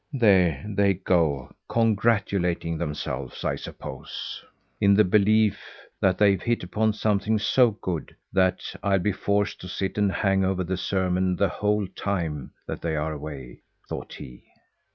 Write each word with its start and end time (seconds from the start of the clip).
"There 0.13 0.65
they 0.67 0.95
go 0.95 1.51
congratulating 1.69 2.79
themselves, 2.79 3.45
I 3.45 3.55
suppose, 3.55 4.43
in 4.79 4.95
the 4.95 5.03
belief 5.03 5.61
that 5.99 6.17
they've 6.17 6.41
hit 6.41 6.63
upon 6.63 6.93
something 6.93 7.37
so 7.37 7.69
good 7.83 8.15
that 8.33 8.61
I'll 8.81 8.97
be 8.97 9.11
forced 9.11 9.61
to 9.61 9.67
sit 9.67 9.99
and 9.99 10.11
hang 10.11 10.43
over 10.43 10.63
the 10.63 10.75
sermon 10.75 11.35
the 11.35 11.49
whole 11.49 11.85
time 11.95 12.51
that 12.65 12.81
they 12.81 12.95
are 12.95 13.13
away," 13.13 13.61
thought 13.87 14.13
he. 14.13 14.43